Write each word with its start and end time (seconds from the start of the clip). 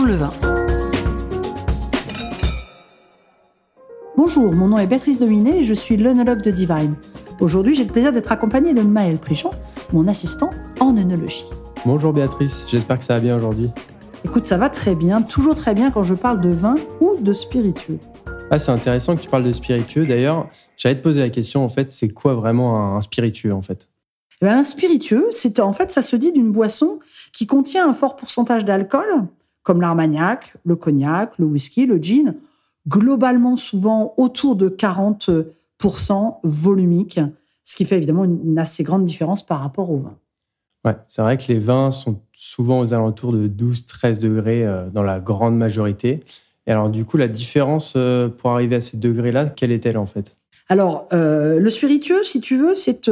le 0.00 0.14
vin. 0.16 0.30
Bonjour, 4.16 4.52
mon 4.52 4.68
nom 4.68 4.78
est 4.78 4.86
Béatrice 4.86 5.20
Dominé 5.20 5.60
et 5.60 5.64
je 5.64 5.74
suis 5.74 5.96
l'œnologue 5.96 6.42
de 6.42 6.50
Divine. 6.50 6.96
Aujourd'hui, 7.40 7.74
j'ai 7.74 7.84
le 7.84 7.92
plaisir 7.92 8.12
d'être 8.12 8.32
accompagnée 8.32 8.74
de 8.74 8.82
Maël 8.82 9.18
Prichon, 9.18 9.50
mon 9.92 10.08
assistant 10.08 10.50
en 10.80 10.96
œnologie. 10.96 11.44
Bonjour 11.84 12.12
Béatrice, 12.12 12.66
j'espère 12.68 12.98
que 12.98 13.04
ça 13.04 13.14
va 13.14 13.20
bien 13.20 13.36
aujourd'hui. 13.36 13.68
Écoute, 14.24 14.46
ça 14.46 14.56
va 14.56 14.70
très 14.70 14.94
bien, 14.94 15.22
toujours 15.22 15.54
très 15.54 15.74
bien 15.74 15.90
quand 15.90 16.02
je 16.02 16.14
parle 16.14 16.40
de 16.40 16.50
vin 16.50 16.76
ou 17.00 17.16
de 17.20 17.32
spiritueux. 17.32 17.98
Ah, 18.50 18.58
c'est 18.58 18.72
intéressant 18.72 19.16
que 19.16 19.22
tu 19.22 19.28
parles 19.28 19.44
de 19.44 19.52
spiritueux. 19.52 20.04
D'ailleurs, 20.04 20.48
j'allais 20.76 20.96
te 20.96 21.02
poser 21.02 21.20
la 21.20 21.30
question, 21.30 21.64
en 21.64 21.68
fait, 21.68 21.92
c'est 21.92 22.08
quoi 22.08 22.34
vraiment 22.34 22.96
un 22.96 23.00
spiritueux, 23.00 23.52
en 23.52 23.62
fait? 23.62 23.88
Eh 24.40 24.46
ben, 24.46 24.58
Un 24.58 24.62
spiritueux, 24.62 25.28
c'est 25.30 25.60
en 25.60 25.72
fait, 25.72 25.90
ça 25.90 26.02
se 26.02 26.16
dit 26.16 26.32
d'une 26.32 26.52
boisson 26.52 26.98
qui 27.32 27.46
contient 27.46 27.88
un 27.88 27.94
fort 27.94 28.16
pourcentage 28.16 28.64
d'alcool, 28.64 29.26
comme 29.62 29.80
l'armagnac, 29.80 30.54
le 30.64 30.76
cognac, 30.76 31.38
le 31.38 31.46
whisky, 31.46 31.86
le 31.86 31.96
gin, 31.96 32.36
globalement 32.88 33.56
souvent 33.56 34.14
autour 34.16 34.56
de 34.56 34.68
40% 34.68 36.38
volumique, 36.42 37.20
ce 37.64 37.76
qui 37.76 37.84
fait 37.84 37.96
évidemment 37.96 38.24
une 38.24 38.58
assez 38.58 38.82
grande 38.82 39.04
différence 39.04 39.44
par 39.44 39.60
rapport 39.60 39.90
au 39.90 39.98
vin. 39.98 40.16
Ouais, 40.84 40.96
c'est 41.06 41.22
vrai 41.22 41.36
que 41.36 41.44
les 41.48 41.60
vins 41.60 41.92
sont 41.92 42.20
souvent 42.32 42.80
aux 42.80 42.92
alentours 42.92 43.32
de 43.32 43.46
12-13 43.46 44.18
degrés 44.18 44.66
euh, 44.66 44.90
dans 44.90 45.04
la 45.04 45.20
grande 45.20 45.56
majorité. 45.56 46.20
Et 46.66 46.72
alors, 46.72 46.90
du 46.90 47.04
coup, 47.04 47.16
la 47.16 47.28
différence 47.28 47.94
euh, 47.96 48.28
pour 48.28 48.50
arriver 48.50 48.76
à 48.76 48.80
ces 48.80 48.96
degrés-là, 48.96 49.46
quelle 49.46 49.70
est-elle 49.70 49.96
en 49.96 50.06
fait? 50.06 50.36
Alors, 50.68 51.06
euh, 51.12 51.60
le 51.60 51.70
spiritueux, 51.70 52.24
si 52.24 52.40
tu 52.40 52.56
veux, 52.56 52.74
c'est 52.74 53.08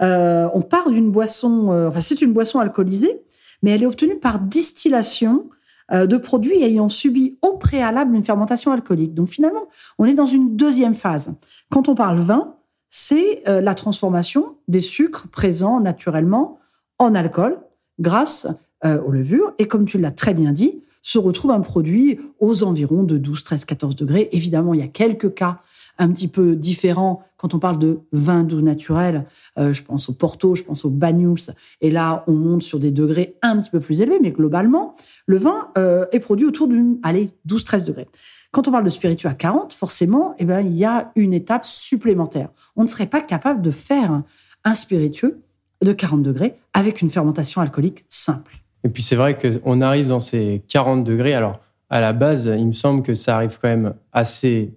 on 0.00 0.62
part 0.62 0.90
d'une 0.90 1.10
boisson, 1.10 1.68
enfin 1.88 2.00
c'est 2.00 2.20
une 2.20 2.32
boisson 2.32 2.58
alcoolisée, 2.58 3.22
mais 3.62 3.70
elle 3.70 3.82
est 3.82 3.86
obtenue 3.86 4.16
par 4.16 4.40
distillation 4.40 5.48
de 5.92 6.16
produits 6.16 6.62
ayant 6.62 6.88
subi 6.88 7.38
au 7.42 7.58
préalable 7.58 8.16
une 8.16 8.22
fermentation 8.22 8.72
alcoolique. 8.72 9.14
Donc 9.14 9.28
finalement, 9.28 9.68
on 9.98 10.06
est 10.06 10.14
dans 10.14 10.24
une 10.24 10.56
deuxième 10.56 10.94
phase. 10.94 11.36
Quand 11.70 11.88
on 11.88 11.94
parle 11.94 12.18
vin, 12.18 12.54
c'est 12.88 13.42
la 13.46 13.74
transformation 13.74 14.56
des 14.66 14.80
sucres 14.80 15.28
présents 15.28 15.80
naturellement 15.80 16.58
en 16.98 17.14
alcool 17.14 17.58
grâce 17.98 18.46
euh, 18.84 19.00
aux 19.02 19.10
levures. 19.10 19.54
Et 19.58 19.66
comme 19.66 19.86
tu 19.86 19.98
l'as 19.98 20.10
très 20.10 20.34
bien 20.34 20.52
dit, 20.52 20.82
se 21.02 21.18
retrouve 21.18 21.50
un 21.50 21.60
produit 21.60 22.18
aux 22.40 22.64
environs 22.64 23.02
de 23.02 23.18
12, 23.18 23.44
13, 23.44 23.64
14 23.64 23.96
degrés. 23.96 24.28
Évidemment, 24.32 24.74
il 24.74 24.80
y 24.80 24.82
a 24.82 24.88
quelques 24.88 25.34
cas 25.34 25.60
un 25.98 26.08
petit 26.08 26.28
peu 26.28 26.56
différents 26.56 27.22
quand 27.36 27.54
on 27.54 27.58
parle 27.58 27.78
de 27.78 28.00
vin 28.12 28.42
doux 28.42 28.62
naturel. 28.62 29.26
Euh, 29.58 29.72
je 29.72 29.82
pense 29.82 30.08
au 30.08 30.14
Porto, 30.14 30.54
je 30.54 30.62
pense 30.62 30.84
au 30.84 30.90
Banyuls. 30.90 31.52
Et 31.80 31.90
là, 31.90 32.24
on 32.26 32.32
monte 32.32 32.62
sur 32.62 32.78
des 32.78 32.90
degrés 32.90 33.36
un 33.42 33.58
petit 33.58 33.70
peu 33.70 33.80
plus 33.80 34.00
élevés. 34.00 34.18
Mais 34.20 34.30
globalement, 34.30 34.96
le 35.26 35.36
vin 35.36 35.68
euh, 35.76 36.06
est 36.12 36.20
produit 36.20 36.46
autour 36.46 36.68
d'une, 36.68 36.98
allez, 37.02 37.30
12, 37.44 37.64
13 37.64 37.84
degrés. 37.84 38.08
Quand 38.50 38.68
on 38.68 38.70
parle 38.70 38.84
de 38.84 38.90
spiritueux 38.90 39.28
à 39.28 39.34
40, 39.34 39.72
forcément, 39.72 40.34
eh 40.38 40.44
ben, 40.44 40.60
il 40.60 40.74
y 40.74 40.84
a 40.84 41.10
une 41.16 41.34
étape 41.34 41.64
supplémentaire. 41.64 42.48
On 42.76 42.82
ne 42.82 42.88
serait 42.88 43.06
pas 43.06 43.20
capable 43.20 43.62
de 43.62 43.70
faire 43.70 44.22
un 44.64 44.74
spiritueux 44.74 45.40
de 45.82 45.92
40 45.92 46.22
degrés 46.22 46.54
avec 46.72 47.02
une 47.02 47.10
fermentation 47.10 47.60
alcoolique 47.60 48.04
simple. 48.08 48.56
Et 48.84 48.88
puis 48.88 49.02
c'est 49.02 49.16
vrai 49.16 49.38
qu'on 49.38 49.80
arrive 49.80 50.06
dans 50.06 50.20
ces 50.20 50.62
40 50.68 51.04
degrés. 51.04 51.34
Alors 51.34 51.60
à 51.90 52.00
la 52.00 52.12
base, 52.12 52.46
il 52.46 52.66
me 52.66 52.72
semble 52.72 53.02
que 53.02 53.14
ça 53.14 53.36
arrive 53.36 53.58
quand 53.60 53.68
même 53.68 53.94
assez 54.12 54.72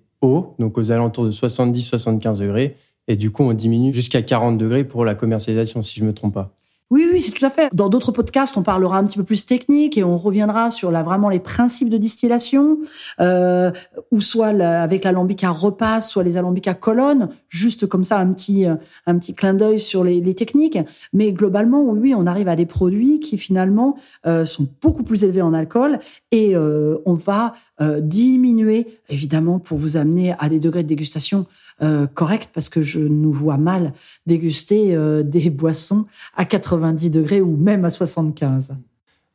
donc 0.60 0.78
aux 0.78 0.92
alentours 0.92 1.26
de 1.26 1.32
70-75 1.32 2.40
degrés. 2.40 2.76
Et 3.08 3.16
du 3.16 3.32
coup, 3.32 3.44
on 3.44 3.54
diminue 3.54 3.94
jusqu'à 3.94 4.22
40 4.22 4.58
degrés 4.58 4.84
pour 4.84 5.06
la 5.06 5.16
commercialisation, 5.16 5.82
si 5.82 6.00
je 6.00 6.04
ne 6.04 6.10
me 6.10 6.14
trompe 6.14 6.34
pas. 6.34 6.54
Oui, 6.90 7.06
oui, 7.12 7.20
c'est 7.20 7.34
tout 7.34 7.46
à 7.46 7.50
fait. 7.50 7.70
Dans 7.74 7.90
d'autres 7.90 8.14
podcasts, 8.14 8.56
on 8.56 8.64
parlera 8.64 8.98
un 8.98 9.04
petit 9.04 9.18
peu 9.18 9.26
plus 9.26 9.46
technique 9.46 9.98
et 9.98 10.06
on 10.06 10.16
reviendra 10.16 10.72
sur 10.72 10.90
la, 10.90 11.04
vraiment 11.04 11.28
les 11.28 11.42
principes 11.42 11.90
de 11.90 11.98
distillation, 11.98 12.78
euh, 13.20 13.72
ou 14.12 14.22
soit 14.22 14.48
avec 14.48 15.04
l'alambic 15.04 15.44
à 15.44 15.50
repas, 15.50 16.00
soit 16.00 16.24
les 16.24 16.38
alambics 16.38 16.68
à 16.70 16.74
colonne, 16.74 17.28
juste 17.50 17.88
comme 17.88 18.06
ça 18.06 18.20
un 18.20 18.32
petit 18.32 18.66
un 19.06 19.20
petit 19.20 19.36
clin 19.36 19.54
d'œil 19.54 19.80
sur 19.80 20.06
les, 20.06 20.34
techniques. 20.34 20.80
Mais 21.12 21.34
globalement, 21.34 21.84
oui, 21.84 22.14
on 22.16 22.26
arrive 22.26 22.48
à 22.48 22.56
des 22.56 22.66
produits 22.66 23.20
qui 23.20 23.38
finalement 23.38 23.98
euh, 24.26 24.46
sont 24.46 24.68
beaucoup 24.82 25.04
plus 25.04 25.26
élevés 25.26 25.42
en 25.42 25.54
alcool 25.54 26.00
et 26.32 26.56
euh, 26.56 27.00
on 27.06 27.16
va 27.16 27.54
euh, 27.80 28.00
diminuer, 28.02 28.88
évidemment, 29.08 29.60
pour 29.60 29.78
vous 29.78 29.98
amener 29.98 30.34
à 30.40 30.50
des 30.50 30.60
degrés 30.60 30.82
de 30.82 30.88
dégustation 30.88 31.46
euh, 31.84 32.08
correct 32.08 32.50
parce 32.52 32.70
que 32.70 32.82
je 32.82 33.00
nous 33.00 33.32
vois 33.32 33.58
mal 33.58 33.94
déguster 34.26 34.96
euh, 34.96 35.22
des 35.26 35.52
boissons 35.52 36.06
à 36.36 36.46
90 36.46 37.12
degrés 37.12 37.42
ou 37.42 37.56
même 37.56 37.86
à 37.86 37.92
75. 37.92 38.76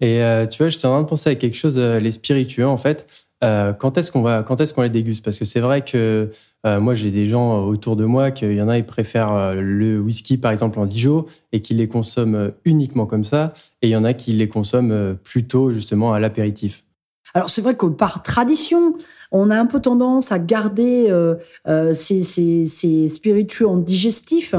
Et 0.00 0.20
tu 0.50 0.58
vois, 0.58 0.68
j'étais 0.68 0.86
en 0.86 0.94
train 0.94 1.02
de 1.02 1.06
penser 1.06 1.30
à 1.30 1.36
quelque 1.36 1.54
chose, 1.54 1.78
les 1.78 2.10
spiritueux 2.10 2.66
en 2.66 2.76
fait. 2.76 3.06
quand 3.40 3.96
est-ce 3.96 4.10
qu'on 4.10 4.22
va, 4.22 4.42
quand 4.42 4.60
est-ce 4.60 4.74
qu'on 4.74 4.82
les 4.82 4.88
déguste? 4.88 5.24
Parce 5.24 5.38
que 5.38 5.44
c'est 5.44 5.60
vrai 5.60 5.84
que 5.84 6.28
moi 6.64 6.96
j'ai 6.96 7.12
des 7.12 7.28
gens 7.28 7.64
autour 7.64 7.94
de 7.94 8.04
moi 8.04 8.32
qu'il 8.32 8.52
y 8.52 8.60
en 8.60 8.68
a 8.68 8.78
ils 8.78 8.84
préfèrent 8.84 9.54
le 9.54 10.00
whisky 10.00 10.38
par 10.38 10.50
exemple 10.50 10.80
en 10.80 10.86
Dijon 10.86 11.26
et 11.52 11.60
qui 11.60 11.74
les 11.74 11.86
consomment 11.86 12.50
uniquement 12.64 13.06
comme 13.06 13.24
ça, 13.24 13.52
et 13.80 13.86
il 13.86 13.90
y 13.90 13.96
en 13.96 14.02
a 14.02 14.12
qui 14.12 14.32
les 14.32 14.48
consomment 14.48 15.14
plutôt 15.22 15.70
justement 15.70 16.12
à 16.12 16.18
l'apéritif. 16.18 16.82
Alors 17.34 17.50
c'est 17.50 17.62
vrai 17.62 17.74
que 17.76 17.86
par 17.86 18.22
tradition, 18.22 18.94
on 19.32 19.50
a 19.50 19.58
un 19.58 19.66
peu 19.66 19.80
tendance 19.80 20.30
à 20.30 20.38
garder 20.38 21.06
euh, 21.08 21.36
euh, 21.66 21.94
ces, 21.94 23.08
spiritueux 23.08 23.66
en 23.66 23.78
digestif. 23.78 24.54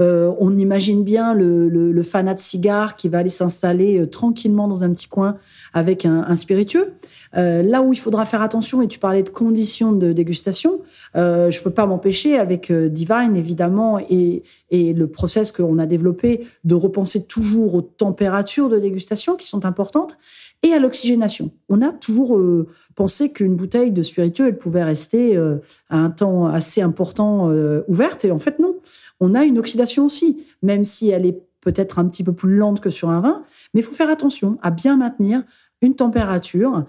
Euh, 0.00 0.32
on 0.40 0.56
imagine 0.56 1.04
bien 1.04 1.34
le, 1.34 2.02
fanat 2.02 2.34
de 2.34 2.40
cigare 2.40 2.96
qui 2.96 3.08
va 3.08 3.18
aller 3.18 3.28
s'installer 3.28 4.08
tranquillement 4.10 4.68
dans 4.68 4.82
un 4.82 4.90
petit 4.90 5.08
coin 5.08 5.36
avec 5.72 6.04
un, 6.04 6.34
spiritueux. 6.36 6.92
là 7.34 7.82
où 7.82 7.92
il 7.92 7.98
faudra 7.98 8.24
faire 8.24 8.42
attention, 8.42 8.82
et 8.82 8.88
tu 8.88 8.98
parlais 8.98 9.22
de 9.22 9.28
conditions 9.28 9.92
de 9.92 10.12
dégustation, 10.12 10.80
je 11.14 11.62
peux 11.62 11.70
pas 11.70 11.86
m'empêcher 11.86 12.38
avec 12.38 12.72
Divine 12.72 13.36
évidemment 13.36 13.98
et, 13.98 14.42
et 14.70 14.92
le 14.92 15.06
process 15.08 15.52
qu'on 15.52 15.78
a 15.78 15.86
développé 15.86 16.46
de 16.64 16.74
repenser 16.74 17.26
toujours 17.26 17.74
aux 17.74 17.82
températures 17.82 18.68
de 18.68 18.78
dégustation 18.78 19.36
qui 19.36 19.46
sont 19.46 19.64
importantes 19.64 20.16
et 20.62 20.72
à 20.72 20.78
l'oxygénation. 20.78 21.50
On 21.68 21.82
a 21.82 21.92
euh, 22.10 22.66
pensé 22.94 23.32
qu'une 23.32 23.56
bouteille 23.56 23.92
de 23.92 24.02
spiritueux, 24.02 24.48
elle 24.48 24.58
pouvait 24.58 24.84
rester 24.84 25.36
euh, 25.36 25.56
à 25.88 25.98
un 25.98 26.10
temps 26.10 26.46
assez 26.46 26.80
important 26.80 27.50
euh, 27.50 27.82
ouverte, 27.88 28.24
et 28.24 28.30
en 28.30 28.38
fait 28.38 28.58
non. 28.58 28.76
On 29.20 29.34
a 29.34 29.44
une 29.44 29.58
oxydation 29.58 30.06
aussi, 30.06 30.44
même 30.62 30.84
si 30.84 31.10
elle 31.10 31.26
est 31.26 31.42
peut-être 31.60 31.98
un 31.98 32.06
petit 32.06 32.24
peu 32.24 32.32
plus 32.32 32.56
lente 32.56 32.80
que 32.80 32.90
sur 32.90 33.10
un 33.10 33.20
vin, 33.20 33.42
mais 33.74 33.80
il 33.80 33.84
faut 33.84 33.92
faire 33.92 34.10
attention 34.10 34.58
à 34.62 34.70
bien 34.70 34.96
maintenir 34.96 35.42
une 35.82 35.94
température 35.94 36.84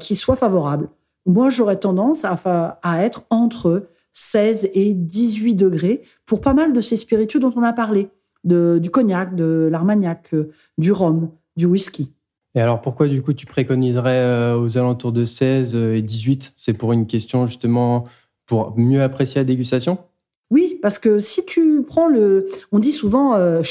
qui 0.00 0.14
soit 0.14 0.36
favorable. 0.36 0.88
Moi, 1.26 1.50
j'aurais 1.50 1.78
tendance 1.78 2.24
à, 2.24 2.36
à 2.82 3.04
être 3.04 3.24
entre 3.30 3.88
16 4.14 4.70
et 4.74 4.94
18 4.94 5.54
degrés 5.54 6.02
pour 6.26 6.40
pas 6.40 6.54
mal 6.54 6.72
de 6.72 6.80
ces 6.80 6.96
spiritueux 6.96 7.40
dont 7.40 7.52
on 7.54 7.62
a 7.62 7.72
parlé, 7.72 8.10
de, 8.44 8.78
du 8.80 8.90
cognac, 8.90 9.34
de 9.34 9.68
l'armagnac, 9.70 10.34
du 10.78 10.92
rhum, 10.92 11.30
du 11.56 11.66
whisky. 11.66 12.12
Et 12.58 12.60
alors 12.60 12.80
pourquoi 12.80 13.06
du 13.06 13.22
coup 13.22 13.34
tu 13.34 13.46
préconiserais 13.46 14.18
euh, 14.18 14.58
aux 14.58 14.78
alentours 14.78 15.12
de 15.12 15.24
16 15.24 15.76
euh, 15.76 15.94
et 15.94 16.02
18 16.02 16.54
C'est 16.56 16.72
pour 16.72 16.92
une 16.92 17.06
question 17.06 17.46
justement 17.46 18.06
pour 18.46 18.76
mieux 18.76 19.00
apprécier 19.00 19.40
la 19.40 19.44
dégustation? 19.44 19.98
Oui, 20.50 20.76
parce 20.82 20.98
que 20.98 21.20
si 21.20 21.46
tu 21.46 21.84
prends 21.86 22.08
le... 22.08 22.48
On 22.72 22.80
dit 22.80 22.90
souvent 22.90 23.36
euh. 23.36 23.62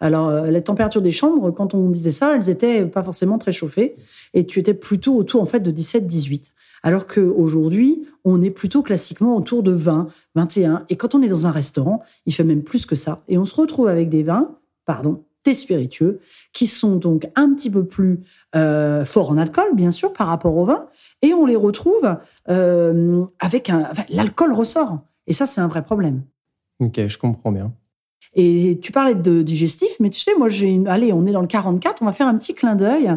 Alors, 0.00 0.30
les 0.44 0.62
températures 0.62 1.02
des 1.02 1.12
chambres, 1.12 1.50
quand 1.50 1.74
on 1.74 1.90
disait 1.90 2.10
ça, 2.10 2.34
elles 2.34 2.48
étaient 2.48 2.86
pas 2.86 3.02
forcément 3.02 3.36
très 3.36 3.52
chauffées, 3.52 3.96
et 4.32 4.46
tu 4.46 4.60
étais 4.60 4.72
plutôt 4.72 5.14
autour 5.14 5.42
en 5.42 5.46
fait 5.46 5.60
de 5.60 5.70
17-18. 5.70 6.52
Alors 6.82 7.06
qu'aujourd'hui, 7.06 8.06
on 8.24 8.42
est 8.42 8.50
plutôt 8.50 8.82
classiquement 8.82 9.36
autour 9.36 9.62
de 9.62 9.72
20, 9.72 10.08
21. 10.36 10.86
Et 10.88 10.96
quand 10.96 11.14
on 11.14 11.22
est 11.22 11.28
dans 11.28 11.46
un 11.46 11.50
restaurant, 11.50 12.02
il 12.24 12.32
fait 12.32 12.44
même 12.44 12.62
plus 12.62 12.86
que 12.86 12.94
ça. 12.94 13.22
Et 13.28 13.36
on 13.36 13.44
se 13.44 13.54
retrouve 13.54 13.88
avec 13.88 14.08
des 14.08 14.22
vins, 14.22 14.56
pardon, 14.86 15.22
spiritueux, 15.54 16.20
qui 16.52 16.66
sont 16.66 16.96
donc 16.96 17.28
un 17.34 17.52
petit 17.54 17.70
peu 17.70 17.84
plus 17.84 18.20
euh, 18.54 19.04
forts 19.04 19.30
en 19.30 19.38
alcool, 19.38 19.74
bien 19.74 19.90
sûr, 19.90 20.12
par 20.12 20.28
rapport 20.28 20.56
au 20.56 20.64
vin, 20.64 20.86
et 21.22 21.34
on 21.34 21.46
les 21.46 21.56
retrouve 21.56 22.16
euh, 22.48 23.24
avec 23.40 23.70
un... 23.70 23.90
l'alcool 24.08 24.52
ressort. 24.52 25.00
Et 25.26 25.32
ça, 25.32 25.46
c'est 25.46 25.60
un 25.60 25.68
vrai 25.68 25.84
problème. 25.84 26.22
Ok, 26.80 27.06
je 27.06 27.18
comprends 27.18 27.52
bien. 27.52 27.72
Et 28.38 28.78
tu 28.82 28.92
parlais 28.92 29.14
de 29.14 29.40
digestif, 29.40 29.92
mais 29.98 30.10
tu 30.10 30.20
sais, 30.20 30.32
moi, 30.36 30.50
j'ai 30.50 30.78
allez, 30.86 31.10
on 31.12 31.24
est 31.26 31.32
dans 31.32 31.40
le 31.40 31.46
44, 31.46 32.02
on 32.02 32.04
va 32.04 32.12
faire 32.12 32.28
un 32.28 32.36
petit 32.36 32.54
clin 32.54 32.76
d'œil 32.76 33.10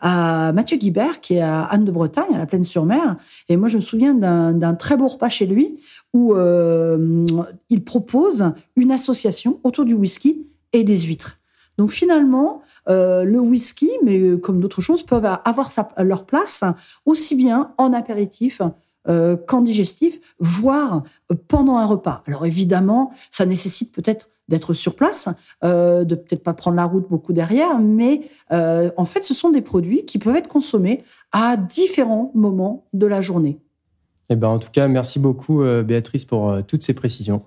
à 0.00 0.52
Mathieu 0.52 0.76
Guibert, 0.76 1.22
qui 1.22 1.36
est 1.36 1.40
à 1.40 1.62
Anne 1.64 1.86
de 1.86 1.90
Bretagne, 1.90 2.34
à 2.34 2.38
la 2.38 2.44
Plaine-sur-Mer. 2.44 3.16
Et 3.48 3.56
moi, 3.56 3.68
je 3.68 3.76
me 3.76 3.80
souviens 3.82 4.14
d'un 4.14 4.74
très 4.74 4.98
beau 4.98 5.06
repas 5.06 5.30
chez 5.30 5.46
lui 5.46 5.80
où 6.12 6.34
euh, 6.34 7.24
il 7.70 7.84
propose 7.84 8.52
une 8.76 8.92
association 8.92 9.60
autour 9.64 9.86
du 9.86 9.94
whisky 9.94 10.46
et 10.74 10.84
des 10.84 11.00
huîtres. 11.00 11.38
Donc 11.78 11.90
finalement, 11.90 12.62
euh, 12.88 13.24
le 13.24 13.40
whisky, 13.40 13.90
mais 14.02 14.18
euh, 14.18 14.38
comme 14.38 14.60
d'autres 14.60 14.80
choses, 14.80 15.02
peuvent 15.02 15.26
avoir 15.44 15.70
leur 15.98 16.24
place 16.24 16.64
aussi 17.04 17.34
bien 17.34 17.72
en 17.78 17.92
apéritif 17.92 18.62
euh, 19.08 19.36
qu'en 19.36 19.60
digestif, 19.60 20.20
voire 20.38 21.02
pendant 21.48 21.76
un 21.76 21.86
repas. 21.86 22.22
Alors 22.26 22.46
évidemment, 22.46 23.12
ça 23.30 23.46
nécessite 23.46 23.94
peut-être 23.94 24.28
d'être 24.48 24.74
sur 24.74 24.94
place, 24.94 25.28
euh, 25.64 26.04
de 26.04 26.14
peut-être 26.14 26.44
pas 26.44 26.54
prendre 26.54 26.76
la 26.76 26.84
route 26.84 27.08
beaucoup 27.10 27.32
derrière, 27.32 27.80
mais 27.80 28.30
en 28.50 29.04
fait, 29.04 29.24
ce 29.24 29.34
sont 29.34 29.50
des 29.50 29.62
produits 29.62 30.04
qui 30.04 30.18
peuvent 30.18 30.36
être 30.36 30.48
consommés 30.48 31.02
à 31.32 31.56
différents 31.56 32.30
moments 32.34 32.86
de 32.92 33.06
la 33.06 33.20
journée. 33.22 33.58
Eh 34.30 34.36
ben, 34.36 34.48
en 34.48 34.58
tout 34.60 34.70
cas, 34.70 34.86
merci 34.86 35.18
beaucoup, 35.18 35.62
Béatrice, 35.84 36.24
pour 36.24 36.58
toutes 36.66 36.84
ces 36.84 36.94
précisions. 36.94 37.42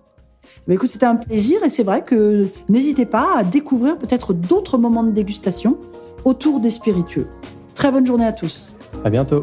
Mais 0.67 0.75
écoute, 0.75 0.89
c'était 0.89 1.05
un 1.05 1.15
plaisir 1.15 1.63
et 1.63 1.69
c'est 1.69 1.83
vrai 1.83 2.03
que 2.03 2.47
n'hésitez 2.67 3.05
pas 3.05 3.37
à 3.37 3.43
découvrir 3.43 3.97
peut-être 3.97 4.33
d'autres 4.33 4.77
moments 4.77 5.03
de 5.03 5.11
dégustation 5.11 5.77
autour 6.25 6.59
des 6.59 6.69
spiritueux. 6.69 7.27
Très 7.75 7.91
bonne 7.91 8.05
journée 8.05 8.25
à 8.25 8.33
tous. 8.33 8.73
À 9.03 9.09
bientôt. 9.09 9.41